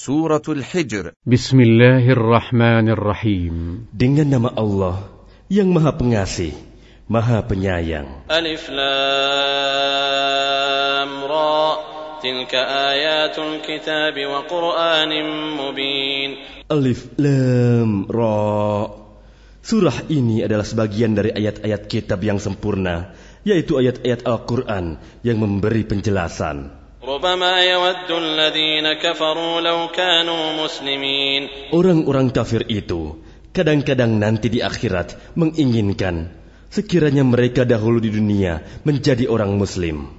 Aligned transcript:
Suratul 0.00 0.64
Hijr. 0.64 1.12
Bismillahirrahmanirrahim. 1.28 3.84
Dengan 3.92 4.32
nama 4.32 4.48
Allah 4.48 5.12
yang 5.52 5.76
maha 5.76 5.92
pengasih, 5.92 6.56
maha 7.04 7.44
penyayang. 7.44 8.24
Alif 8.32 8.72
Lam 8.72 8.80
Ra. 11.28 11.84
Tilka 12.24 12.64
ayatul 12.64 13.60
kitab 13.60 14.16
wa 14.16 14.40
Qur'anin 14.48 15.60
mubin. 15.60 16.48
Alif 16.72 17.12
Lam 17.20 18.08
Ra. 18.08 18.88
Surah 19.60 20.08
ini 20.08 20.40
adalah 20.40 20.64
sebagian 20.64 21.12
dari 21.12 21.28
ayat-ayat 21.28 21.92
kitab 21.92 22.24
yang 22.24 22.40
sempurna, 22.40 23.12
yaitu 23.44 23.76
ayat-ayat 23.76 24.24
Al-Quran 24.24 24.96
yang 25.20 25.36
memberi 25.36 25.84
penjelasan. 25.84 26.79
Orang-orang 31.72 32.28
kafir 32.28 32.62
itu 32.68 33.16
kadang-kadang 33.56 34.20
nanti 34.20 34.52
di 34.52 34.60
akhirat 34.60 35.16
menginginkan 35.32 36.28
sekiranya 36.68 37.24
mereka 37.24 37.64
dahulu 37.64 38.04
di 38.04 38.12
dunia 38.12 38.60
menjadi 38.84 39.32
orang 39.32 39.56
muslim. 39.56 40.12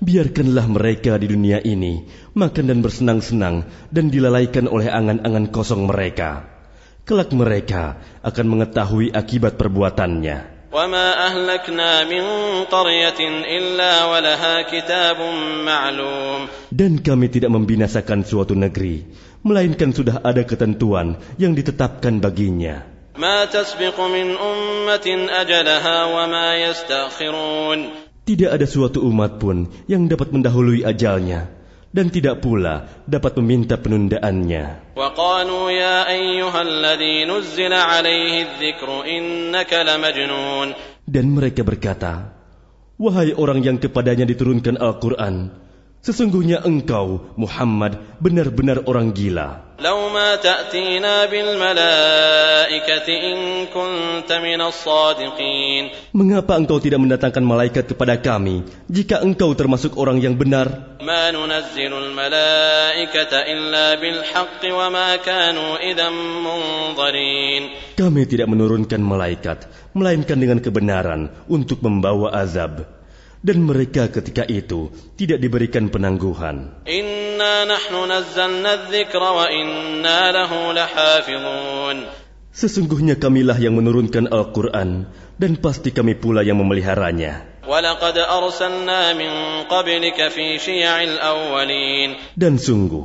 Biarkanlah 0.00 0.66
mereka 0.72 1.12
di 1.20 1.26
dunia 1.28 1.58
ini 1.60 2.08
makan 2.32 2.64
dan 2.64 2.78
bersenang-senang 2.80 3.56
dan 3.92 4.08
dilalaikan 4.08 4.64
oleh 4.64 4.88
angan-angan 4.88 5.52
kosong 5.52 5.84
mereka. 5.84 6.48
Kelak 7.04 7.28
mereka 7.36 8.00
akan 8.24 8.46
mengetahui 8.56 9.12
akibat 9.12 9.60
perbuatannya. 9.60 10.57
وما 10.73 11.07
أهلكنا 11.27 12.09
من 12.09 12.23
قرية 12.65 13.21
إلا 13.45 13.93
ولها 14.09 14.55
كتاب 14.65 15.19
معلوم 15.61 16.39
Dan 16.73 16.97
kami 16.97 17.29
tidak 17.29 17.53
membinasakan 17.53 18.25
suatu 18.25 18.57
negeri, 18.57 19.05
melainkan 19.45 19.93
sudah 19.93 20.25
ada 20.25 20.41
ketentuan 20.41 21.21
yang 21.37 21.53
ditetapkan 21.53 22.17
baginya. 22.17 22.89
ما 23.13 23.45
تسبق 23.45 23.93
من 24.01 24.33
أمة 24.33 25.07
أجلها 25.29 25.97
وما 26.09 26.47
يستأخرون 26.57 27.79
Tidak 28.23 28.49
ada 28.49 28.65
suatu 28.65 29.03
umat 29.05 29.37
pun 29.37 29.69
yang 29.85 30.09
dapat 30.09 30.33
mendahului 30.33 30.81
ajalnya, 30.81 31.51
dan 31.88 32.12
tidak 32.12 32.44
pula 32.44 33.04
dapat 33.08 33.32
meminta 33.40 33.80
penundaannya. 33.80 34.94
Dan 41.08 41.26
mereka 41.32 41.62
berkata, 41.64 42.12
Wahai 42.98 43.30
orang 43.30 43.62
yang 43.62 43.78
kepadanya 43.78 44.26
diturunkan 44.26 44.74
Al-Quran, 44.74 45.67
Sesungguhnya 45.98 46.62
engkau, 46.62 47.34
Muhammad, 47.34 47.98
benar-benar 48.22 48.86
orang 48.86 49.10
gila. 49.10 49.68
Mengapa 56.10 56.52
engkau 56.58 56.78
tidak 56.82 56.98
mendatangkan 56.98 57.44
malaikat 57.46 57.84
kepada 57.94 58.18
kami 58.18 58.66
jika 58.90 59.22
engkau 59.22 59.54
termasuk 59.54 59.94
orang 59.94 60.18
yang 60.18 60.34
benar? 60.34 60.98
Kami 67.94 68.22
tidak 68.26 68.48
menurunkan 68.50 69.00
malaikat 69.02 69.58
melainkan 69.94 70.38
dengan 70.42 70.58
kebenaran 70.58 71.30
untuk 71.46 71.78
membawa 71.86 72.34
azab 72.34 72.97
dan 73.48 73.64
mereka 73.64 74.12
ketika 74.12 74.44
itu 74.44 74.92
tidak 75.16 75.40
diberikan 75.40 75.88
penangguhan. 75.88 76.84
Sesungguhnya 82.52 83.16
kamilah 83.16 83.56
yang 83.56 83.72
menurunkan 83.80 84.28
Al-Quran 84.28 85.08
dan 85.40 85.52
pasti 85.64 85.96
kami 85.96 86.20
pula 86.20 86.44
yang 86.44 86.60
memeliharanya. 86.60 87.64
Dan 92.36 92.54
sungguh, 92.60 93.04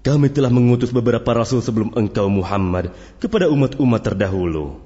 kami 0.00 0.32
telah 0.32 0.48
mengutus 0.48 0.96
beberapa 0.96 1.28
rasul 1.36 1.60
sebelum 1.60 1.92
engkau 1.92 2.24
Muhammad 2.32 2.88
kepada 3.20 3.52
umat-umat 3.52 4.00
terdahulu. 4.00 4.80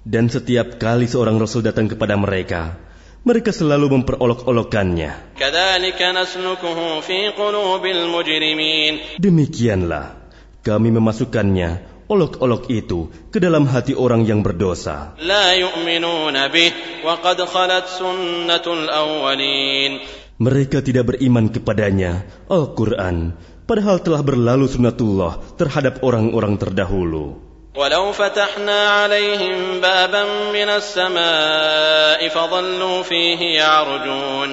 Dan 0.00 0.24
setiap 0.32 0.66
kali 0.80 1.04
seorang 1.04 1.36
rasul 1.36 1.60
datang 1.60 1.92
kepada 1.92 2.16
mereka, 2.16 2.80
mereka 3.20 3.52
selalu 3.52 4.00
memperolok-olokkannya. 4.00 5.36
Demikianlah 9.20 10.06
kami 10.64 10.88
memasukkannya 10.88 11.93
olok-olok 12.09 12.65
itu, 12.73 13.13
ke 13.29 13.37
dalam 13.37 13.69
hati 13.69 13.93
orang 13.93 14.25
yang 14.25 14.41
berdosa. 14.41 15.13
لا 15.21 15.53
يؤمنون 15.53 16.35
به 16.49 16.71
وقد 17.05 17.37
خلت 17.45 17.85
سنة 17.85 18.65
الأولين 18.65 19.91
Mereka 20.39 20.79
tidak 20.79 21.11
beriman 21.11 21.51
kepadanya, 21.51 22.23
Al-Quran, 22.47 23.35
padahal 23.67 23.99
telah 23.99 24.23
berlalu 24.23 24.71
sunnatullah 24.71 25.59
terhadap 25.59 25.99
orang-orang 25.99 26.55
terdahulu. 26.55 27.49
ولو 27.75 28.11
فتحنا 28.11 28.79
عليهم 28.89 29.79
بابا 29.81 30.23
من 30.51 30.69
السماء 30.69 32.19
فظلوا 32.27 32.97
فيه 33.03 33.39
يعرجون 33.61 34.49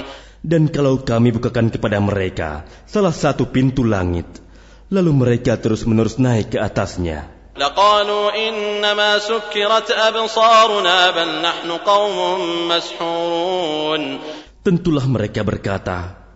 Dan 0.46 0.70
kalau 0.70 1.02
kami 1.02 1.34
bukakan 1.34 1.74
kepada 1.74 1.98
mereka 1.98 2.70
salah 2.86 3.10
satu 3.10 3.50
pintu 3.50 3.82
langit, 3.82 4.30
lalu 4.94 5.10
mereka 5.10 5.58
terus-menerus 5.58 6.22
naik 6.22 6.54
ke 6.54 6.58
atasnya. 6.62 7.26
لقالوا 7.56 8.36
إنما 8.48 9.18
سكرت 9.18 9.88
أبصارنا 9.90 11.10
بل 11.10 11.28
نحن 11.40 11.68
قوم 11.72 12.16
مسحورون 12.68 14.02
Tentulah 14.66 15.06
mereka 15.06 15.46
berkata, 15.46 16.26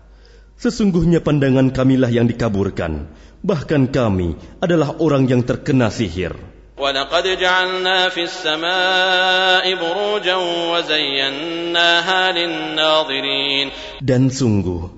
Sesungguhnya 0.55 1.19
pandangan 1.19 1.75
kamilah 1.75 2.07
yang 2.13 2.31
dikaburkan, 2.31 3.11
bahkan 3.43 3.91
kami 3.91 4.39
adalah 4.63 4.95
orang 5.03 5.27
yang 5.27 5.43
terkena 5.43 5.91
sihir. 5.91 6.37
ولقد 6.81 7.27
جعلنا 7.37 8.09
في 8.09 8.23
السماء 8.25 9.75
بروجا 9.75 10.37
وزيناها 10.73 12.33
للناظرين 12.33 13.67
Dan 14.01 14.33
sungguh, 14.33 14.94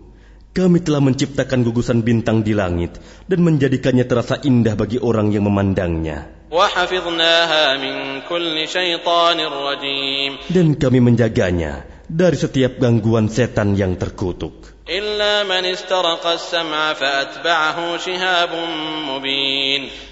kami 0.58 0.82
telah 0.82 0.98
menciptakan 0.98 1.62
gugusan 1.62 2.02
bintang 2.02 2.42
di 2.42 2.58
langit 2.58 2.98
dan 3.30 3.46
menjadikannya 3.46 4.10
terasa 4.10 4.42
indah 4.42 4.74
bagi 4.74 4.98
orang 4.98 5.30
yang 5.30 5.46
memandangnya. 5.46 6.50
Dan 10.50 10.68
kami 10.82 10.98
menjaganya 10.98 11.74
dari 12.10 12.38
setiap 12.42 12.82
gangguan 12.82 13.30
setan 13.30 13.78
yang 13.78 14.02
terkutuk. 14.02 14.82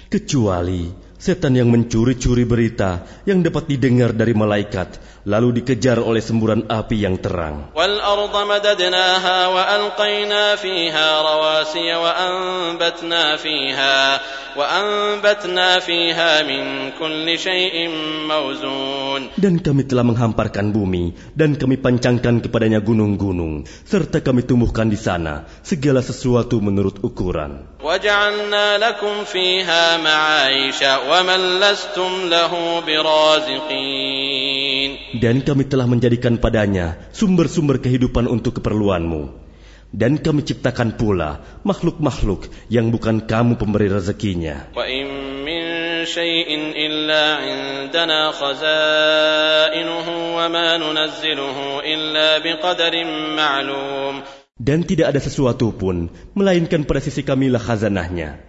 Kecuali 0.06 0.82
setan 1.18 1.58
yang 1.58 1.68
mencuri-curi 1.74 2.44
berita 2.46 3.02
yang 3.26 3.42
dapat 3.42 3.66
didengar 3.66 4.14
dari 4.14 4.30
malaikat 4.30 5.15
lalu 5.26 5.60
dikejar 5.60 5.98
oleh 5.98 6.22
semburan 6.22 6.70
api 6.70 7.02
yang 7.02 7.18
terang. 7.18 7.74
Dan 19.36 19.54
kami 19.60 19.82
telah 19.84 20.04
menghamparkan 20.06 20.66
bumi, 20.72 21.04
dan 21.34 21.50
kami 21.58 21.76
pancangkan 21.76 22.40
kepadanya 22.40 22.80
gunung-gunung, 22.80 23.66
serta 23.84 24.22
kami 24.22 24.46
tumbuhkan 24.46 24.88
di 24.88 24.96
sana 24.96 25.44
segala 25.66 26.00
sesuatu 26.00 26.62
menurut 26.62 27.02
ukuran 27.02 27.66
dan 35.20 35.42
kami 35.44 35.64
telah 35.68 35.88
menjadikan 35.88 36.36
padanya 36.36 37.10
sumber-sumber 37.12 37.80
kehidupan 37.80 38.28
untuk 38.28 38.60
keperluanmu. 38.60 39.46
Dan 39.94 40.18
kami 40.18 40.42
ciptakan 40.42 40.98
pula 40.98 41.40
makhluk-makhluk 41.62 42.50
yang 42.66 42.90
bukan 42.90 43.22
kamu 43.22 43.54
pemberi 43.54 43.86
rezekinya. 43.86 44.74
Dan 54.56 54.78
tidak 54.88 55.06
ada 55.12 55.20
sesuatu 55.22 55.66
pun, 55.70 55.96
melainkan 56.34 56.82
pada 56.82 57.00
sisi 57.00 57.22
kamilah 57.22 57.62
khazanahnya. 57.62 58.42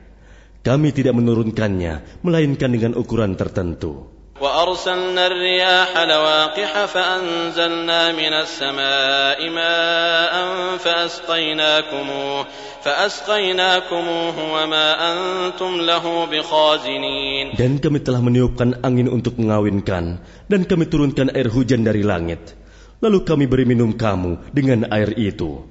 Kami 0.66 0.90
tidak 0.92 1.14
menurunkannya, 1.16 2.26
melainkan 2.26 2.74
dengan 2.74 2.98
ukuran 2.98 3.38
tertentu. 3.38 4.17
وأرسلنا 4.43 5.23
الرياح 5.27 5.91
لواقح 5.95 6.73
فأنزلنا 6.85 8.01
من 8.13 8.33
السماء 8.33 9.39
ماء 9.51 10.35
فأسقيناكموه 10.83 12.47
فأسقيناكموه 12.83 14.37
وما 14.55 14.87
أنتم 15.13 15.73
له 15.87 16.05
بخازنين 16.27 17.47
Dan 17.55 17.79
kami 17.79 18.03
telah 18.03 18.19
meniupkan 18.19 18.83
angin 18.83 19.07
untuk 19.07 19.39
mengawinkan, 19.39 20.19
dan 20.51 20.61
kami 20.67 20.91
turunkan 20.91 21.31
air 21.31 21.47
hujan 21.47 21.87
dari 21.87 22.03
langit. 22.03 22.59
Lalu 22.99 23.23
kami 23.23 23.45
beri 23.47 23.63
minum 23.63 23.95
kamu 23.95 24.51
dengan 24.51 24.91
air 24.91 25.15
itu, 25.15 25.63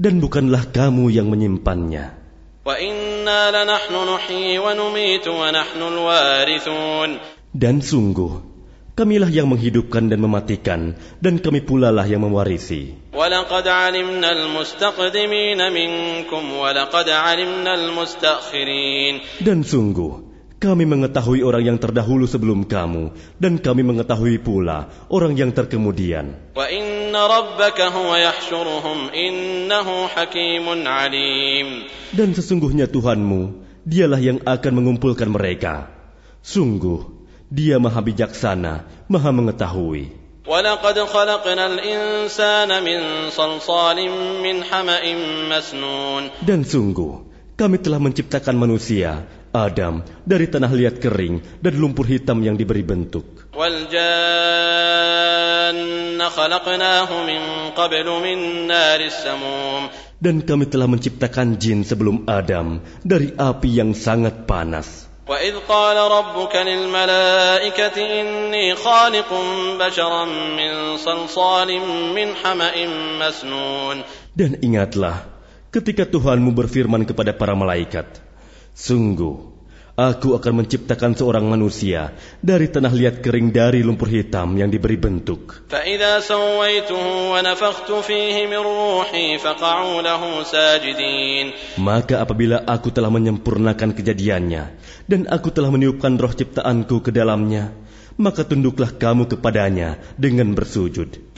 dan 0.00 0.24
bukanlah 0.24 0.72
kamu 0.72 1.12
yang 1.12 1.28
menyimpannya. 1.28 2.24
وإنا 2.64 3.52
لنحن 3.52 3.92
نحيي 3.92 4.58
ونميت 4.58 5.28
ونحن 5.28 5.80
الوارثون 5.82 7.10
dan 7.49 7.81
sungguh, 7.81 8.45
kamilah 8.93 9.33
yang 9.33 9.49
menghidupkan 9.49 10.05
dan 10.05 10.21
mematikan, 10.21 10.93
dan 11.17 11.41
kami 11.41 11.65
pula 11.65 11.89
lah 11.89 12.05
yang 12.05 12.21
mewarisi. 12.21 12.93
Dan 19.41 19.59
sungguh, 19.65 20.11
kami 20.61 20.83
mengetahui 20.85 21.41
orang 21.41 21.63
yang 21.65 21.77
terdahulu 21.81 22.29
sebelum 22.29 22.69
kamu, 22.69 23.17
dan 23.41 23.57
kami 23.57 23.81
mengetahui 23.81 24.37
pula 24.45 24.93
orang 25.09 25.33
yang 25.33 25.49
terkemudian. 25.49 26.53
Dan 32.13 32.29
sesungguhnya 32.37 32.85
Tuhanmu, 32.85 33.41
dialah 33.89 34.21
yang 34.21 34.37
akan 34.45 34.71
mengumpulkan 34.77 35.33
mereka. 35.33 35.89
Sungguh, 36.45 37.18
dia 37.50 37.78
maha 37.78 38.00
bijaksana, 38.00 38.84
maha 39.08 39.30
mengetahui. 39.32 40.24
ولقد 40.44 40.98
خلقنا 41.08 41.66
الإنسان 41.66 42.68
من 42.84 43.00
صلصال 43.32 43.98
من 44.44 44.56
حمأ 44.64 45.04
مسنون 45.48 46.44
Dan 46.44 46.68
sungguh, 46.68 47.24
kami 47.56 47.80
telah 47.80 47.96
menciptakan 47.96 48.52
manusia, 48.52 49.24
Adam, 49.56 50.04
dari 50.28 50.44
tanah 50.44 50.68
liat 50.68 51.00
kering 51.00 51.64
dan 51.64 51.72
lumpur 51.80 52.04
hitam 52.04 52.44
yang 52.44 52.60
diberi 52.60 52.84
bentuk. 52.84 53.24
والجان 53.54 54.98
خلقناه 56.28 57.10
من 57.22 57.42
قبل 57.78 58.06
من 58.10 58.66
نار 58.66 59.00
السموم 59.00 59.82
Dan 60.24 60.40
kami 60.42 60.66
telah 60.66 60.88
menciptakan 60.88 61.60
jin 61.60 61.84
sebelum 61.84 62.24
Adam 62.28 62.80
dari 63.04 63.32
api 63.32 63.70
yang 63.70 63.92
sangat 63.92 64.48
panas. 64.48 65.07
وإذ 65.29 65.69
قال 65.69 65.97
ربك 66.11 66.53
للملائكة 66.55 67.97
إني 68.21 68.75
خالق 68.75 69.29
بشرا 69.79 70.25
من 70.57 70.97
صلصال 70.97 71.69
من 72.17 72.27
حمأ 72.33 72.75
مسنون 73.21 73.97
Dan 74.33 74.57
ingatlah, 74.65 75.29
ketika 75.69 76.09
Tuhanmu 76.09 76.49
berfirman 76.57 77.05
kepada 77.05 77.29
para 77.37 77.53
malaikat, 77.53 78.09
Sungguh, 78.73 79.48
Aku 79.99 80.31
akan 80.31 80.63
menciptakan 80.63 81.11
seorang 81.11 81.43
manusia 81.43 82.15
dari 82.39 82.71
tanah 82.71 82.87
liat 82.87 83.19
kering 83.19 83.51
dari 83.51 83.83
lumpur 83.83 84.07
hitam 84.07 84.55
yang 84.55 84.71
diberi 84.71 84.95
bentuk. 84.95 85.67
Maka 91.75 92.15
apabila 92.23 92.57
aku 92.63 92.87
telah 92.95 93.11
menyempurnakan 93.11 93.91
kejadiannya 93.91 94.63
dan 95.11 95.21
aku 95.27 95.51
telah 95.51 95.67
meniupkan 95.67 96.15
roh 96.15 96.31
ciptaanku 96.31 97.03
ke 97.03 97.11
dalamnya, 97.11 97.75
maka 98.15 98.47
tunduklah 98.47 98.95
kamu 98.95 99.27
kepadanya 99.27 99.99
dengan 100.15 100.55
bersujud. 100.55 101.35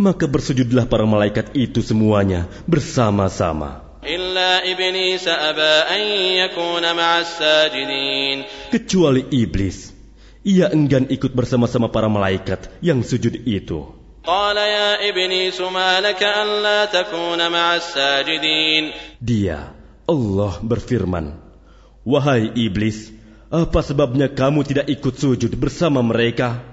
Maka 0.00 0.24
bersujudlah 0.24 0.84
para 0.88 1.04
malaikat 1.04 1.52
itu 1.52 1.84
semuanya 1.84 2.48
bersama-sama. 2.64 3.89
Kecuali 8.72 9.28
iblis, 9.28 9.92
ia 10.40 10.72
enggan 10.72 11.04
ikut 11.12 11.36
bersama-sama 11.36 11.92
para 11.92 12.08
malaikat 12.08 12.72
yang 12.80 13.04
sujud 13.04 13.36
itu. 13.44 13.92
Dia, 19.20 19.76
Allah 20.08 20.52
berfirman, 20.64 21.36
Wahai 22.00 22.56
iblis, 22.56 23.12
apa 23.50 23.82
sebabnya 23.82 24.30
kamu 24.30 24.62
tidak 24.62 24.86
ikut 24.86 25.18
sujud 25.18 25.50
bersama 25.58 25.98
mereka? 26.06 26.70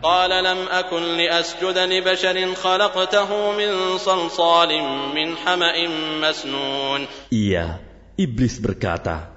Iya, 7.34 7.82
iblis 8.14 8.62
berkata, 8.62 9.34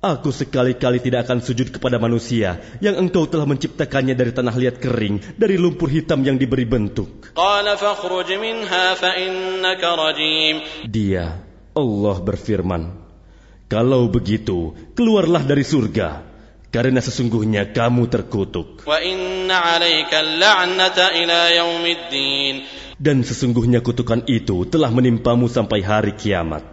Aku 0.00 0.32
sekali-kali 0.32 1.04
tidak 1.04 1.28
akan 1.28 1.44
sujud 1.44 1.76
kepada 1.76 2.00
manusia 2.00 2.56
yang 2.80 2.96
engkau 3.04 3.28
telah 3.28 3.44
menciptakannya 3.44 4.16
dari 4.16 4.32
tanah 4.32 4.56
liat 4.56 4.80
kering, 4.80 5.36
dari 5.36 5.60
lumpur 5.60 5.92
hitam 5.92 6.24
yang 6.24 6.40
diberi 6.40 6.64
bentuk. 6.64 7.36
Dia, 10.88 11.36
Allah 11.76 12.16
berfirman, 12.16 12.82
kalau 13.68 14.08
begitu, 14.08 14.72
keluarlah 14.96 15.44
dari 15.44 15.60
surga 15.60 16.35
karena 16.74 17.00
sesungguhnya 17.00 17.72
kamu 17.72 18.10
terkutuk. 18.10 18.82
Dan 22.96 23.20
sesungguhnya 23.20 23.84
kutukan 23.84 24.24
itu 24.24 24.64
telah 24.64 24.88
menimpamu 24.88 25.52
sampai 25.52 25.84
hari 25.84 26.16
kiamat. 26.16 26.72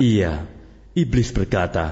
Iya, 0.00 0.32
iblis 0.96 1.28
berkata, 1.36 1.86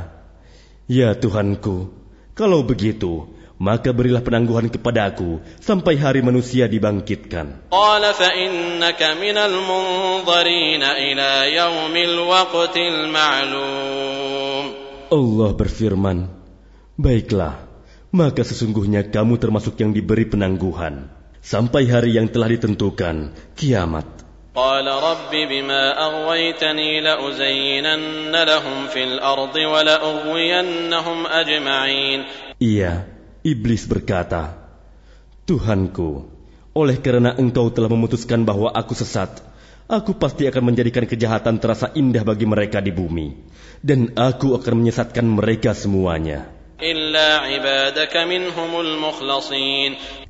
Ya 0.88 1.12
Tuhanku, 1.12 1.92
kalau 2.32 2.64
begitu, 2.64 3.35
maka 3.61 3.93
berilah 3.93 4.25
penangguhan 4.25 4.73
kepadaku 4.73 5.37
sampai 5.61 5.97
hari 6.01 6.25
manusia 6.25 6.65
dibangkitkan. 6.65 7.69
قال 7.69 8.03
فإنك 8.13 9.01
من 9.21 9.37
المنظرين 9.37 10.83
إلى 10.83 11.29
يوم 11.55 11.95
الوقت 11.95 12.75
المعلوم 12.77 14.65
Allah 15.11 15.51
berfirman, 15.51 16.31
Baiklah, 16.95 17.67
maka 18.15 18.47
sesungguhnya 18.47 19.11
kamu 19.11 19.35
termasuk 19.43 19.75
yang 19.79 19.91
diberi 19.91 20.23
penangguhan 20.23 21.11
sampai 21.43 21.89
hari 21.91 22.15
yang 22.15 22.31
telah 22.31 22.47
ditentukan, 22.47 23.35
kiamat. 23.59 24.07
قال 24.51 24.83
رب 24.83 25.31
بما 25.31 25.83
أغويتني 25.95 27.01
لأزينن 27.01 28.35
لهم 28.35 28.77
في 28.91 29.03
الأرض 29.03 29.55
ولأغوينهم 29.55 31.19
أجمعين 31.27 32.19
Iya, 32.59 33.07
Iblis 33.46 33.86
berkata, 33.86 34.58
Tuhanku, 35.46 36.26
oleh 36.74 36.98
karena 36.98 37.30
engkau 37.38 37.70
telah 37.70 37.86
memutuskan 37.86 38.42
bahwa 38.42 38.74
aku 38.74 38.98
sesat, 38.98 39.38
aku 39.86 40.18
pasti 40.18 40.50
akan 40.50 40.74
menjadikan 40.74 41.06
kejahatan 41.06 41.62
terasa 41.62 41.94
indah 41.94 42.26
bagi 42.26 42.42
mereka 42.42 42.82
di 42.82 42.90
bumi. 42.90 43.38
Dan 43.78 44.18
aku 44.18 44.58
akan 44.58 44.82
menyesatkan 44.82 45.22
mereka 45.22 45.78
semuanya. 45.78 46.50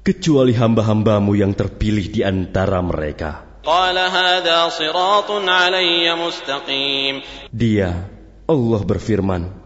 Kecuali 0.05 0.53
hamba-hambamu 0.53 1.33
yang 1.41 1.57
terpilih 1.57 2.13
di 2.13 2.21
antara 2.21 2.85
mereka. 2.85 3.65
Dia, 7.49 7.91
Allah 8.45 8.81
berfirman, 8.85 9.66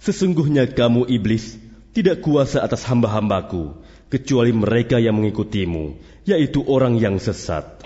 Sesungguhnya 0.00 0.64
kamu 0.72 1.02
iblis 1.04 1.44
tidak 1.92 2.24
kuasa 2.24 2.64
atas 2.64 2.82
hamba-hambaku 2.88 3.76
kecuali 4.08 4.56
mereka 4.56 4.96
yang 4.96 5.20
mengikutimu 5.20 6.00
yaitu 6.24 6.64
orang 6.64 6.96
yang 6.96 7.20
sesat. 7.20 7.84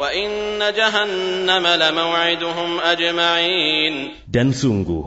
Dan 4.27 4.49
sungguh 4.55 5.05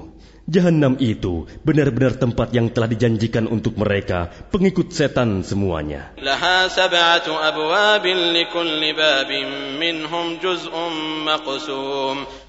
Jahanam 0.49 0.97
itu 0.97 1.45
benar-benar 1.61 2.17
tempat 2.17 2.49
yang 2.57 2.73
telah 2.73 2.89
dijanjikan 2.89 3.45
untuk 3.45 3.77
mereka, 3.77 4.33
pengikut 4.49 4.89
setan 4.89 5.45
semuanya. 5.45 6.09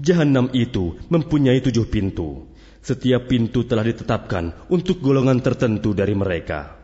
Jahanam 0.00 0.47
itu 0.57 0.85
mempunyai 1.12 1.61
tujuh 1.61 1.87
pintu. 1.92 2.49
Setiap 2.80 3.28
pintu 3.28 3.69
telah 3.69 3.85
ditetapkan 3.85 4.73
untuk 4.73 5.04
golongan 5.04 5.45
tertentu 5.45 5.92
dari 5.92 6.16
mereka. 6.16 6.80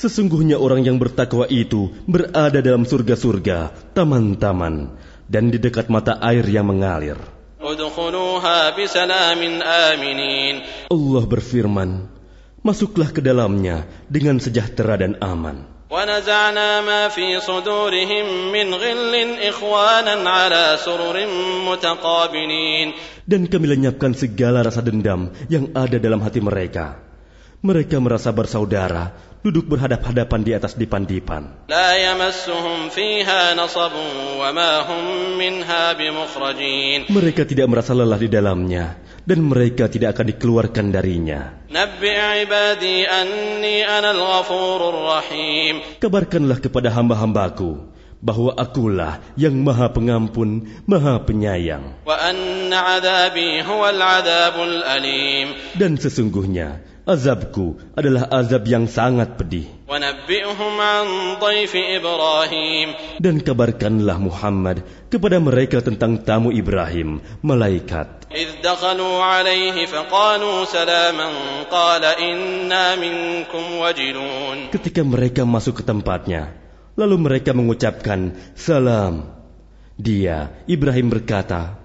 Sesungguhnya 0.00 0.56
orang 0.56 0.80
yang 0.80 0.96
bertakwa 0.96 1.44
itu 1.52 1.92
berada 2.08 2.64
dalam 2.64 2.88
surga-surga, 2.88 3.92
taman-taman 3.92 4.96
dan 5.29 5.49
di 5.49 5.57
dekat 5.57 5.89
mata 5.89 6.17
air 6.21 6.45
yang 6.45 6.69
mengalir. 6.69 7.17
ادخلوها 7.65 8.77
بسلام 8.77 9.41
آمنين 9.61 10.55
Allah 10.93 11.23
berfirman, 11.25 11.89
Masuklah 12.65 13.13
ke 13.13 13.21
dalamnya 13.21 13.85
dengan 14.09 14.37
sejahtera 14.41 14.97
dan 14.97 15.17
aman. 15.21 15.75
ونزعنا 15.85 16.81
ما 16.81 17.01
في 17.13 17.39
صدورهم 17.39 18.25
من 18.51 18.67
غل 18.73 19.13
إخوانا 19.37 20.15
على 20.29 20.63
سرر 20.81 21.17
متقابلين 21.69 22.87
Dan 23.25 23.45
kami 23.49 23.65
lenyapkan 23.69 24.13
segala 24.17 24.65
rasa 24.65 24.81
dendam 24.85 25.29
yang 25.49 25.73
ada 25.77 25.97
dalam 26.01 26.21
hati 26.25 26.41
mereka. 26.41 27.01
Mereka 27.65 27.97
merasa 27.97 28.29
bersaudara, 28.29 29.13
duduk 29.40 29.72
berhadap-hadapan 29.72 30.40
di 30.44 30.52
atas 30.52 30.76
dipan-dipan. 30.76 31.68
Mereka 37.08 37.42
tidak 37.48 37.66
merasa 37.68 37.92
lelah 37.96 38.20
di 38.20 38.28
dalamnya 38.28 38.84
dan 39.24 39.38
mereka 39.44 39.88
tidak 39.88 40.16
akan 40.16 40.26
dikeluarkan 40.36 40.86
darinya. 40.92 41.40
Kabarkanlah 46.00 46.58
kepada 46.60 46.88
hamba-hambaku 46.92 47.70
bahwa 48.20 48.52
akulah 48.52 49.24
yang 49.34 49.56
maha 49.64 49.88
pengampun, 49.88 50.68
maha 50.84 51.24
penyayang. 51.24 52.04
Dan 55.80 55.92
sesungguhnya, 55.96 56.68
azabku 57.04 57.76
adalah 57.92 58.26
azab 58.32 58.64
yang 58.64 58.88
sangat 58.88 59.36
pedih. 59.36 59.68
Dan 63.20 63.36
kabarkanlah 63.42 64.18
Muhammad 64.22 64.86
kepada 65.12 65.36
mereka 65.42 65.84
tentang 65.84 66.22
tamu 66.22 66.54
Ibrahim, 66.54 67.20
malaikat. 67.44 68.30
Ketika 74.70 75.02
mereka 75.02 75.42
masuk 75.44 75.74
ke 75.76 75.82
tempatnya, 75.82 76.42
lalu 76.96 77.16
mereka 77.18 77.50
mengucapkan 77.52 78.38
salam. 78.54 79.36
Dia, 80.00 80.64
Ibrahim 80.64 81.12
berkata, 81.12 81.76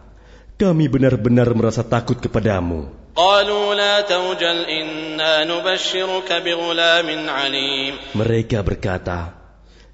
kami 0.55 0.87
benar-benar 0.87 1.51
merasa 1.51 1.83
takut 1.83 2.15
kepadamu. 2.15 2.94
قالوا 3.16 3.74
لا 3.74 4.00
توجل 4.00 4.58
إنا 4.70 5.44
نبشرك 5.44 6.28
بغلام 6.32 7.08
عليم 7.28 7.92
Mereka 8.14 8.62
berkata, 8.62 9.34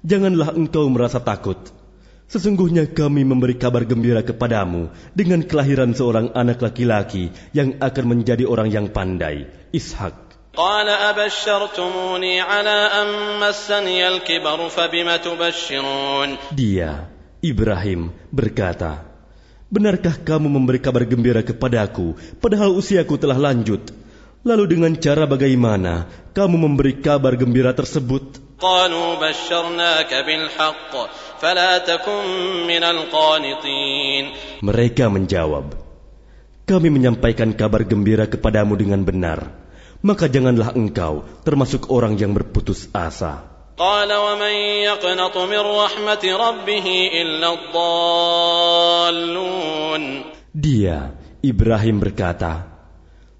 janganlah 0.05 0.53
engkau 0.53 0.87
merasa 0.87 1.19
takut. 1.19 1.57
Sesungguhnya 2.27 2.91
kami 2.91 3.23
memberi 3.23 3.55
kabar 3.55 3.87
gembira 3.87 4.19
kepadamu 4.19 4.91
dengan 5.15 5.47
kelahiran 5.47 5.95
seorang 5.95 6.35
anak 6.35 6.59
laki-laki 6.59 7.31
yang 7.55 7.79
akan 7.79 8.05
menjadi 8.05 8.43
orang 8.43 8.67
yang 8.67 8.91
pandai, 8.91 9.47
Ishak. 9.71 10.27
قال 10.57 10.89
أبشرتموني 10.89 12.41
على 12.41 12.77
أن 12.89 13.07
مسني 13.37 14.07
الكبر 14.07 14.69
فبم 14.69 15.15
تبشرون 15.15 16.29
Dia, 16.57 17.05
Ibrahim, 17.45 18.09
berkata, 18.33 19.05
Benarkah 19.72 20.20
kamu 20.20 20.52
memberi 20.52 20.76
kabar 20.84 21.00
gembira 21.08 21.40
kepadaku, 21.40 22.12
padahal 22.44 22.76
usiaku 22.76 23.16
telah 23.16 23.40
lanjut? 23.40 23.88
Lalu 24.44 24.76
dengan 24.76 24.92
cara 25.00 25.24
bagaimana 25.24 26.12
kamu 26.36 26.60
memberi 26.60 27.00
kabar 27.00 27.32
gembira 27.40 27.72
tersebut? 27.72 28.36
Mereka 34.60 35.04
menjawab, 35.08 35.66
Kami 36.68 36.88
menyampaikan 36.92 37.56
kabar 37.56 37.88
gembira 37.88 38.28
kepadamu 38.28 38.76
dengan 38.76 39.00
benar, 39.08 39.56
maka 40.04 40.28
janganlah 40.28 40.76
engkau 40.76 41.24
termasuk 41.48 41.88
orang 41.88 42.20
yang 42.20 42.36
berputus 42.36 42.92
asa. 42.92 43.51
قال 43.77 44.09
ومن 44.13 44.55
يقنط 44.89 45.37
من 45.37 45.59
رحمة 45.59 46.23
ربه 46.25 46.87
إلا 47.13 47.53
الضالون 47.53 49.43
Dia, 50.57 51.13
Ibrahim 51.45 52.01
berkata, 52.01 52.65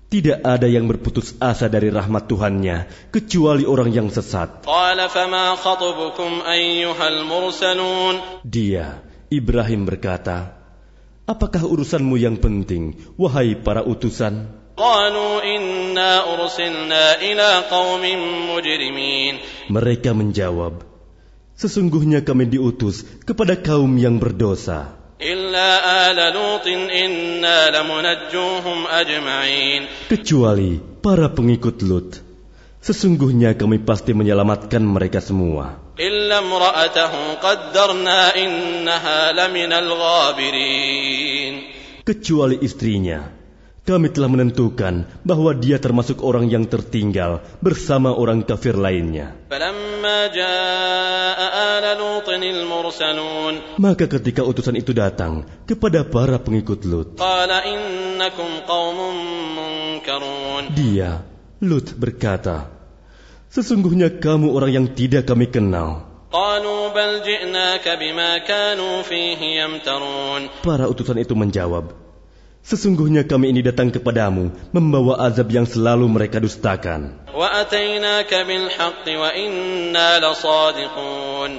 Tidak 0.07 0.45
ada 0.45 0.69
yang 0.69 0.85
berputus 0.85 1.33
asa 1.41 1.65
dari 1.65 1.89
rahmat 1.89 2.29
Tuhannya, 2.29 3.09
kecuali 3.09 3.65
orang 3.65 3.89
yang 3.89 4.13
sesat. 4.13 4.61
قال 4.69 5.01
فما 5.09 5.57
خطبكم 5.57 6.31
أيها 6.45 7.05
المرسلون 7.07 8.45
Dia, 8.45 9.01
Ibrahim 9.33 9.89
berkata, 9.89 10.53
Apakah 11.25 11.65
urusanmu 11.65 12.13
yang 12.21 12.37
penting, 12.37 12.95
wahai 13.17 13.57
para 13.57 13.81
utusan? 13.81 14.60
Mereka 19.68 20.10
menjawab, 20.12 20.92
Sesungguhnya 21.62 22.26
kami 22.26 22.50
diutus 22.50 23.06
kepada 23.22 23.54
kaum 23.54 23.94
yang 23.94 24.18
berdosa. 24.18 24.98
Kecuali 30.10 30.70
para 30.98 31.26
pengikut 31.30 31.76
Lut. 31.86 32.10
Sesungguhnya 32.82 33.54
kami 33.54 33.78
pasti 33.86 34.10
menyelamatkan 34.10 34.82
mereka 34.82 35.22
semua. 35.22 35.78
Kecuali 42.02 42.56
istrinya. 42.66 43.41
Kami 43.82 44.14
telah 44.14 44.30
menentukan 44.30 45.10
bahwa 45.26 45.50
dia 45.58 45.74
termasuk 45.74 46.22
orang 46.22 46.46
yang 46.46 46.70
tertinggal 46.70 47.42
bersama 47.58 48.14
orang 48.14 48.46
kafir 48.46 48.78
lainnya. 48.78 49.34
Maka 53.82 54.04
ketika 54.06 54.46
utusan 54.46 54.78
itu 54.78 54.94
datang 54.94 55.42
kepada 55.66 56.06
para 56.06 56.38
pengikut 56.38 56.86
Lut, 56.86 57.18
dia, 60.78 61.26
Lut 61.58 61.86
berkata, 61.98 62.70
Sesungguhnya 63.50 64.14
kamu 64.22 64.48
orang 64.54 64.70
yang 64.70 64.86
tidak 64.94 65.26
kami 65.26 65.50
kenal. 65.50 66.06
Para 70.62 70.84
utusan 70.88 71.18
itu 71.18 71.34
menjawab, 71.36 72.01
Sesungguhnya 72.62 73.26
kami 73.26 73.50
ini 73.50 73.58
datang 73.58 73.90
kepadamu 73.90 74.54
membawa 74.70 75.18
azab 75.26 75.50
yang 75.50 75.66
selalu 75.66 76.06
mereka 76.06 76.38
dustakan. 76.38 77.26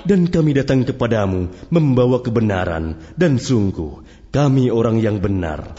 Dan 0.08 0.22
kami 0.32 0.52
datang 0.56 0.80
kepadamu 0.88 1.52
membawa 1.68 2.24
kebenaran 2.24 2.96
dan 3.20 3.36
sungguh 3.36 4.00
kami 4.34 4.74
orang 4.74 4.98
yang 4.98 5.22
benar. 5.22 5.78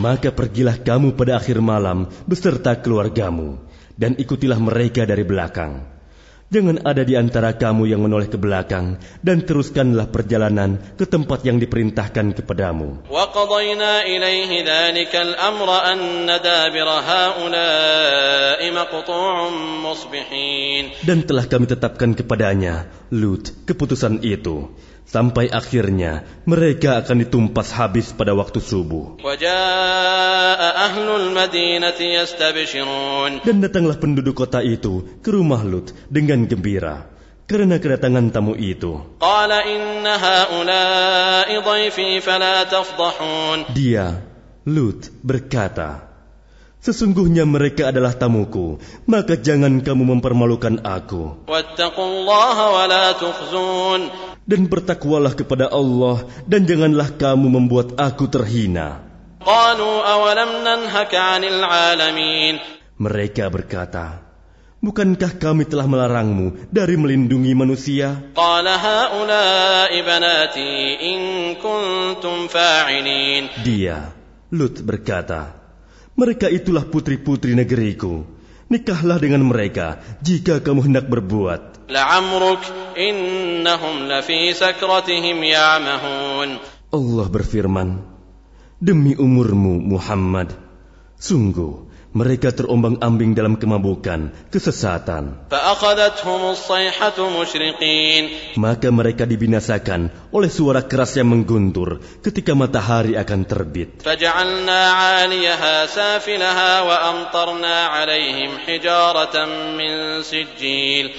Maka 0.00 0.28
pergilah 0.32 0.76
kamu 0.80 1.08
pada 1.12 1.32
akhir 1.36 1.58
malam 1.60 1.98
beserta 2.24 2.72
keluargamu 2.80 3.65
dan 3.96 4.14
ikutilah 4.16 4.60
mereka 4.60 5.08
dari 5.08 5.24
belakang. 5.24 5.96
Jangan 6.46 6.86
ada 6.86 7.02
di 7.02 7.18
antara 7.18 7.58
kamu 7.58 7.90
yang 7.90 8.06
menoleh 8.06 8.30
ke 8.30 8.38
belakang 8.38 9.02
dan 9.18 9.42
teruskanlah 9.42 10.14
perjalanan 10.14 10.78
ke 10.94 11.02
tempat 11.02 11.42
yang 11.42 11.58
diperintahkan 11.58 12.38
kepadamu. 12.38 13.02
Dan 21.02 21.18
telah 21.26 21.44
kami 21.50 21.66
tetapkan 21.66 22.10
kepadanya, 22.14 22.74
Lut, 23.10 23.44
keputusan 23.66 24.22
itu 24.22 24.70
sampai 25.16 25.48
akhirnya 25.48 26.28
mereka 26.44 27.00
akan 27.00 27.24
ditumpas 27.24 27.72
habis 27.72 28.12
pada 28.12 28.36
waktu 28.36 28.60
subuh. 28.60 29.16
Dan 33.40 33.56
datanglah 33.64 33.96
penduduk 33.96 34.34
kota 34.36 34.60
itu 34.60 35.08
ke 35.24 35.32
rumah 35.32 35.64
Lut 35.64 35.96
dengan 36.12 36.44
gembira 36.44 37.08
karena 37.48 37.80
kedatangan 37.80 38.28
tamu 38.28 38.52
itu. 38.60 39.00
Dia, 43.72 44.06
Lut, 44.68 45.00
berkata, 45.24 46.05
Sesungguhnya 46.86 47.42
mereka 47.42 47.90
adalah 47.90 48.14
tamuku, 48.14 48.78
maka 49.10 49.34
jangan 49.34 49.82
kamu 49.82 50.06
mempermalukan 50.06 50.86
aku. 50.86 51.42
Dan 54.46 54.70
bertakwalah 54.70 55.34
kepada 55.34 55.66
Allah, 55.66 56.22
dan 56.46 56.62
janganlah 56.62 57.10
kamu 57.18 57.50
membuat 57.50 57.98
aku 57.98 58.30
terhina. 58.30 59.02
Mereka 63.02 63.44
berkata, 63.50 64.06
Bukankah 64.78 65.32
kami 65.42 65.66
telah 65.66 65.90
melarangmu 65.90 66.70
dari 66.70 66.94
melindungi 66.94 67.50
manusia? 67.58 68.14
Dia, 73.66 73.98
Lut 74.54 74.78
berkata, 74.86 75.55
mereka 76.16 76.48
itulah 76.48 76.88
putri-putri 76.88 77.52
negeriku. 77.52 78.24
Nikahlah 78.66 79.20
dengan 79.22 79.46
mereka 79.46 80.00
jika 80.24 80.58
kamu 80.64 80.90
hendak 80.90 81.06
berbuat. 81.06 81.86
Allah 86.90 87.26
berfirman, 87.30 87.88
Demi 88.76 89.12
umurmu 89.14 89.78
Muhammad, 89.78 90.50
sungguh 91.20 91.85
mereka 92.16 92.48
terombang-ambing 92.56 93.36
dalam 93.36 93.60
kemabukan, 93.60 94.32
kesesatan. 94.48 95.52
Maka 98.56 98.88
mereka 98.88 99.28
dibinasakan 99.28 100.00
oleh 100.32 100.48
suara 100.48 100.80
keras 100.80 101.12
yang 101.20 101.28
mengguntur 101.28 102.00
ketika 102.24 102.56
matahari 102.56 103.20
akan 103.20 103.40
terbit. 103.44 104.00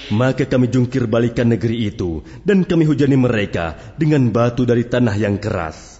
Maka 0.10 0.44
kami 0.50 0.66
jungkir 0.74 1.04
balikan 1.06 1.48
negeri 1.54 1.78
itu 1.94 2.26
dan 2.42 2.66
kami 2.66 2.90
hujani 2.90 3.18
mereka 3.22 3.78
dengan 4.02 4.34
batu 4.34 4.66
dari 4.66 4.82
tanah 4.82 5.14
yang 5.14 5.38
keras. 5.38 5.97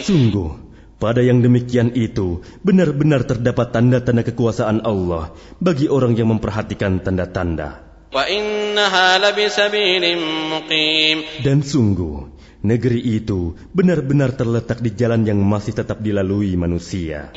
Sungguh, 0.00 0.50
pada 0.96 1.20
yang 1.20 1.44
demikian 1.44 1.92
itu 1.92 2.40
benar-benar 2.64 3.28
terdapat 3.28 3.76
tanda-tanda 3.76 4.24
kekuasaan 4.24 4.80
Allah 4.88 5.36
bagi 5.60 5.92
orang 5.92 6.16
yang 6.16 6.32
memperhatikan 6.32 7.04
tanda-tanda. 7.04 7.84
Dan 11.44 11.58
sungguh, 11.60 12.16
negeri 12.64 13.00
itu 13.20 13.52
benar-benar 13.76 14.32
terletak 14.32 14.80
di 14.80 14.96
jalan 14.96 15.28
yang 15.28 15.44
masih 15.44 15.76
tetap 15.76 16.00
dilalui 16.00 16.56
manusia. 16.56 17.36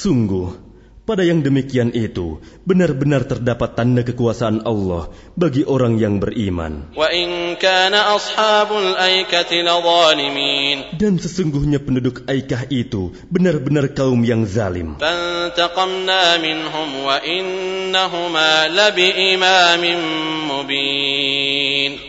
Sungguh, 0.00 0.63
pada 1.04 1.20
yang 1.20 1.44
demikian 1.44 1.92
itu, 1.92 2.40
benar-benar 2.64 3.28
terdapat 3.28 3.76
tanda 3.76 4.00
kekuasaan 4.00 4.64
Allah 4.64 5.12
bagi 5.36 5.60
orang 5.60 6.00
yang 6.00 6.16
beriman. 6.16 6.96
Dan 10.96 11.12
sesungguhnya 11.20 11.84
penduduk 11.84 12.24
Aikah 12.24 12.64
itu 12.72 13.12
benar-benar 13.28 13.92
kaum 13.92 14.24
yang 14.24 14.48
zalim. 14.48 14.96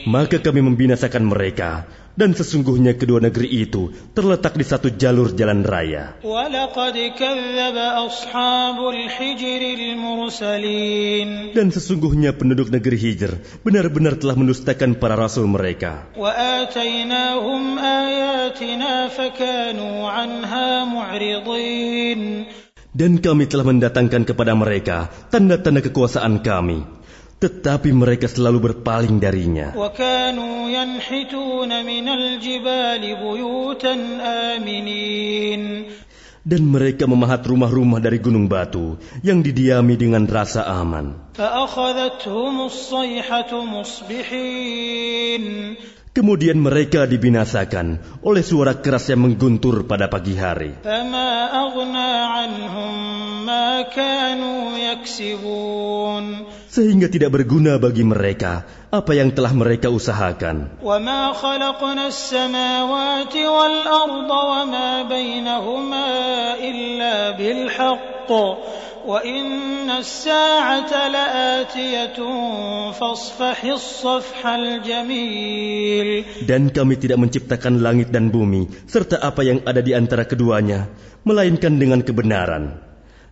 Maka 0.08 0.38
kami 0.40 0.62
membinasakan 0.64 1.24
mereka 1.28 1.84
dan 2.16 2.32
sesungguhnya 2.32 2.96
kedua 2.96 3.20
negeri 3.20 3.68
itu 3.68 3.92
terletak 4.16 4.56
di 4.56 4.64
satu 4.64 4.88
jalur 4.96 5.36
jalan 5.36 5.68
raya. 5.68 6.16
Dan 11.56 11.68
sesungguhnya 11.72 12.32
penduduk 12.36 12.72
negeri 12.72 12.98
Hijr 12.98 13.32
benar-benar 13.68 14.16
telah 14.16 14.36
mendustakan 14.40 14.96
para 14.96 15.20
rasul 15.20 15.46
mereka. 15.52 16.08
Dan 22.96 23.12
kami 23.20 23.44
telah 23.52 23.66
mendatangkan 23.68 24.24
kepada 24.24 24.56
mereka 24.56 25.12
tanda-tanda 25.28 25.84
kekuasaan 25.84 26.40
kami 26.40 27.05
tetapi 27.46 27.94
mereka 27.94 28.26
selalu 28.26 28.74
berpaling 28.74 29.22
darinya. 29.22 29.70
Dan 36.46 36.62
mereka 36.70 37.04
memahat 37.10 37.42
rumah-rumah 37.46 38.02
dari 38.02 38.18
gunung 38.18 38.50
batu 38.50 38.98
yang 39.22 39.46
didiami 39.46 39.94
dengan 39.94 40.26
rasa 40.26 40.66
aman. 40.66 41.34
Kemudian 46.16 46.56
mereka 46.64 47.04
dibinasakan 47.04 48.00
oleh 48.24 48.40
suara 48.40 48.80
keras 48.80 49.12
yang 49.12 49.28
mengguntur 49.28 49.84
pada 49.84 50.08
pagi 50.08 50.32
hari. 50.40 50.80
Sehingga 56.72 57.08
tidak 57.12 57.30
berguna 57.36 57.76
bagi 57.84 58.08
mereka 58.08 58.64
apa 58.96 59.12
yang 59.12 59.36
telah 59.36 59.52
mereka 59.52 59.92
usahakan. 59.92 60.80
وما 69.07 69.11
خلقنا 69.11 69.11
السماوات 69.11 69.11
والأرض 69.11 69.11
وما 69.11 69.21
بينهما 69.21 69.31
إلا 69.31 69.41
بالحق 69.41 69.81
وإن 69.81 69.91
الساعة 69.91 70.93
لآتية 71.09 72.19
فاصفح 72.93 73.65
الصفح 73.65 74.47
الجميل 74.47 76.25
Dan 76.47 76.71
kami 76.71 76.95
tidak 76.97 77.19
menciptakan 77.21 77.83
langit 77.83 78.09
dan 78.11 78.31
bumi 78.31 78.69
serta 78.89 79.21
apa 79.21 79.43
yang 79.43 79.61
ada 79.67 79.81
di 79.81 79.93
antara 79.97 80.25
keduanya, 80.25 80.89
melainkan 81.25 81.79
dengan 81.79 82.01
kebenaran. 82.01 82.81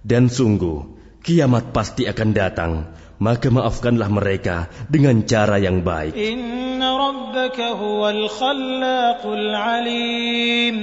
Dan 0.05 0.31
sungguh, 0.31 0.85
kiamat 1.25 1.75
pasti 1.75 2.07
akan 2.07 2.31
datang. 2.33 2.73
Maka 3.19 3.51
maafkanlah 3.51 4.07
mereka 4.15 4.71
dengan 4.87 5.27
cara 5.27 5.59
yang 5.59 5.83
baik. 5.83 6.15
إن 6.15 6.79
ربك 6.79 7.59
هو 7.59 8.07
الخلاق 8.11 9.23
العليم 9.27 10.77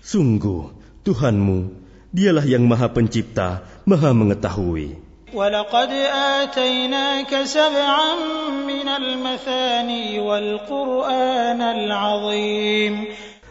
Sungguh, 0.00 0.72
Tuhanmu, 1.04 1.58
dialah 2.12 2.44
yang 2.44 2.68
maha 2.68 2.92
pencipta, 2.92 3.64
maha 3.86 4.10
mengetahui. 4.12 5.10
ولقد 5.34 5.90
آتيناك 6.42 7.42
سبعا 7.44 8.14
من 8.66 8.88
المثاني 8.88 10.18
والقرآن 10.20 11.60
العظيم 11.62 12.94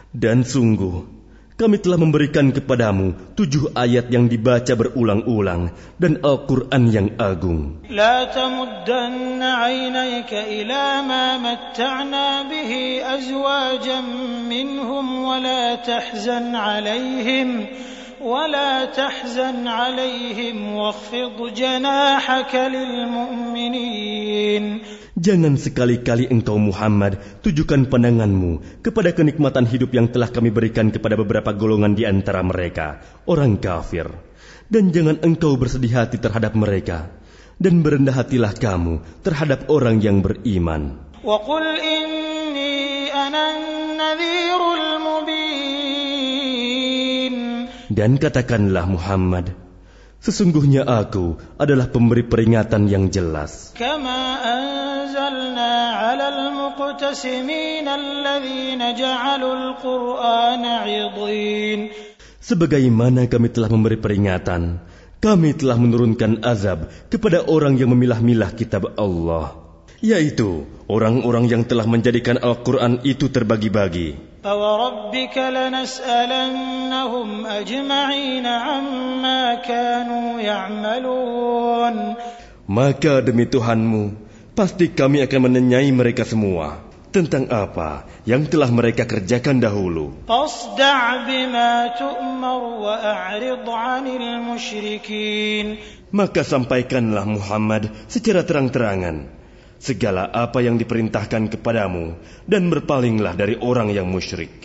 Dan 0.09 0.41
sungguh, 0.41 1.05
kami 1.53 1.77
telah 1.79 2.01
memberikan 2.01 2.49
kepadamu 2.49 3.35
tujuh 3.37 3.77
ayat 3.77 4.09
yang 4.09 4.25
dibaca 4.25 4.73
berulang-ulang 4.73 5.69
dan 6.01 6.17
Al-Quran 6.19 6.83
yang 6.89 7.07
agung. 7.15 7.85
لا 7.87 8.27
تمدن 8.27 9.39
عينيك 9.43 10.31
إلى 10.33 10.83
ما 11.07 11.37
متعنا 11.37 12.27
به 12.49 12.71
أزواجا 13.05 14.01
منهم 14.49 15.05
ولا 15.23 15.75
تحزن 15.75 16.55
عليهم 16.55 17.49
ولا 18.23 18.85
تحزن 18.85 19.67
عليهم 19.67 20.75
واخفض 20.75 21.53
جناحك 21.53 22.53
للمؤمنين 22.75 24.65
Jangan 25.19 25.59
sekali-kali 25.59 26.31
engkau 26.31 26.55
Muhammad 26.55 27.19
tujukan 27.43 27.91
pandanganmu 27.91 28.79
kepada 28.79 29.11
kenikmatan 29.11 29.67
hidup 29.67 29.91
yang 29.91 30.07
telah 30.07 30.31
kami 30.31 30.47
berikan 30.47 30.95
kepada 30.95 31.19
beberapa 31.19 31.51
golongan 31.51 31.91
di 31.91 32.07
antara 32.07 32.39
mereka, 32.39 33.03
orang 33.27 33.59
kafir. 33.59 34.07
Dan 34.71 34.95
jangan 34.95 35.19
engkau 35.19 35.59
bersedih 35.59 35.91
hati 35.91 36.23
terhadap 36.23 36.55
mereka. 36.55 37.11
Dan 37.59 37.83
berendah 37.83 38.15
hatilah 38.15 38.55
kamu 38.55 39.03
terhadap 39.19 39.67
orang 39.67 39.99
yang 39.99 40.23
beriman. 40.23 41.09
وقل 41.23 41.63
إني 41.83 43.11
أنا 43.11 43.43
النذير 43.51 44.52
Dan 47.94 48.18
katakanlah 48.18 48.90
Muhammad, 48.90 49.54
sesungguhnya 50.18 50.82
aku 50.82 51.38
adalah 51.62 51.86
pemberi 51.86 52.26
peringatan 52.26 52.90
yang 52.90 53.06
jelas. 53.06 53.70
Kama 53.78 54.18
anzalna 54.42 55.94
muqtasimin 56.74 57.86
alladhina 57.86 58.98
ja'alul 58.98 59.78
qur'ana 59.78 60.90
'idhin. 60.90 61.94
Sebagaimana 62.42 63.30
kami 63.30 63.54
telah 63.54 63.70
memberi 63.70 64.02
peringatan, 64.02 64.82
kami 65.22 65.54
telah 65.54 65.78
menurunkan 65.78 66.42
azab 66.42 66.90
kepada 67.14 67.46
orang 67.46 67.78
yang 67.78 67.94
memilah-milah 67.94 68.58
kitab 68.58 68.90
Allah, 68.98 69.54
yaitu 70.02 70.66
orang-orang 70.90 71.46
yang 71.46 71.62
telah 71.62 71.86
menjadikan 71.86 72.42
Al-Qur'an 72.42 73.06
itu 73.06 73.30
terbagi-bagi. 73.30 74.33
فوربك 74.43 75.35
لنسألنهم 75.37 77.29
أجمعين 77.45 78.45
عما 78.47 79.55
كانوا 79.55 80.39
يعملون 80.41 81.95
Maka 82.69 83.25
demi 83.25 83.49
Tuhanmu, 83.49 84.13
pasti 84.53 84.93
kami 84.93 85.25
akan 85.25 85.49
menenyai 85.49 85.89
mereka 85.89 86.21
semua 86.21 86.85
tentang 87.09 87.49
apa 87.49 88.05
yang 88.29 88.45
telah 88.45 88.69
mereka 88.69 89.09
kerjakan 89.09 89.57
dahulu. 89.57 90.13
فاصدع 90.29 91.25
بما 91.25 91.71
تؤمر 91.97 92.61
وأعرض 92.85 93.65
عن 93.65 94.05
المشركين 94.07 95.65
Maka 96.13 96.41
sampaikanlah 96.45 97.25
Muhammad 97.25 97.89
secara 98.09 98.45
terang-terangan 98.45 99.29
segala 99.84 100.32
apa 100.32 100.64
yang 100.64 100.80
diperintahkan 100.80 101.52
kepadamu 101.52 102.16
dan 102.48 102.72
berpalinglah 102.72 103.36
dari 103.36 103.60
orang 103.60 103.92
yang 103.92 104.08
musyrik. 104.08 104.64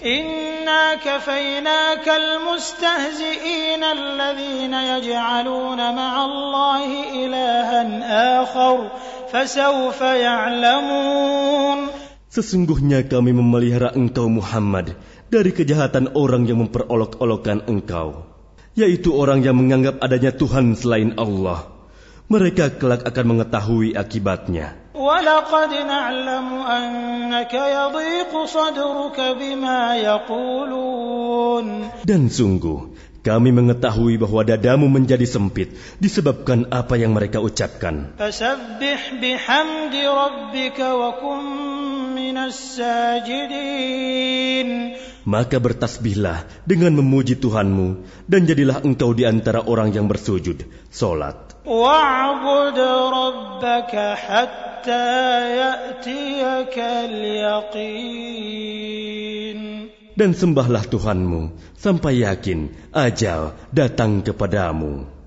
Sesungguhnya 12.29 12.99
kami 13.09 13.31
memelihara 13.35 13.89
engkau 13.91 14.31
Muhammad 14.31 14.95
dari 15.27 15.51
kejahatan 15.51 16.15
orang 16.15 16.47
yang 16.47 16.63
memperolok-olokkan 16.63 17.67
engkau, 17.67 18.23
yaitu 18.79 19.11
orang 19.11 19.43
yang 19.43 19.59
menganggap 19.59 19.99
adanya 19.99 20.31
Tuhan 20.31 20.77
selain 20.79 21.17
Allah 21.19 21.79
mereka 22.29 22.69
kelak 22.69 23.09
akan 23.09 23.25
mengetahui 23.25 23.97
akibatnya. 23.97 24.77
ولقد 24.98 25.70
نعلم 25.74 26.48
أنك 26.62 27.54
يضيق 27.54 28.44
صدرك 28.44 29.18
بما 29.40 29.96
يقولون 29.96 31.66
Dan 32.06 32.30
sungguh, 32.30 32.94
kami 33.24 33.50
mengetahui 33.50 34.20
bahwa 34.22 34.44
dadamu 34.46 34.86
menjadi 34.86 35.26
sempit 35.26 35.74
disebabkan 35.98 36.70
apa 36.70 36.94
yang 36.94 37.10
mereka 37.10 37.42
ucapkan. 37.42 38.14
فسبح 38.20 39.00
بحمد 39.18 39.94
ربك 39.98 40.78
وكن 40.78 41.42
من 42.14 42.36
الساجدين 43.74 44.68
Maka 45.24 45.56
bertasbihlah 45.56 46.44
dengan 46.68 46.92
memuji 47.00 47.40
Tuhanmu 47.40 48.04
dan 48.28 48.44
jadilah 48.44 48.84
engkau 48.84 49.16
di 49.16 49.24
antara 49.24 49.64
orang 49.64 49.90
yang 49.90 50.04
bersujud, 50.06 50.62
solat. 50.92 51.56
واعبد 51.64 52.78
ربك 53.08 53.92
حتى 54.79 55.11
يأتيك 55.59 56.75
اليقين 56.79 57.99
Dan 60.15 60.31
sembahlah 60.35 60.83
Tuhanmu 60.87 61.55
sampai 61.79 62.23
yakin 62.27 62.71
ajal 62.91 63.55
datang 63.71 64.19
kepadamu. 64.23 65.18